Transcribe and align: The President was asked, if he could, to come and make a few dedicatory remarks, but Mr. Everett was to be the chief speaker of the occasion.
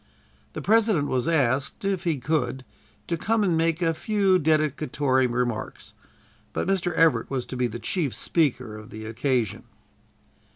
The 0.53 0.63
President 0.63 1.09
was 1.09 1.27
asked, 1.27 1.85
if 1.85 2.05
he 2.05 2.17
could, 2.17 2.65
to 3.05 3.17
come 3.17 3.43
and 3.43 3.55
make 3.55 3.83
a 3.83 3.93
few 3.93 4.39
dedicatory 4.39 5.27
remarks, 5.27 5.93
but 6.53 6.67
Mr. 6.67 6.91
Everett 6.93 7.29
was 7.29 7.45
to 7.45 7.55
be 7.55 7.67
the 7.67 7.77
chief 7.77 8.15
speaker 8.15 8.75
of 8.75 8.89
the 8.89 9.05
occasion. 9.05 9.65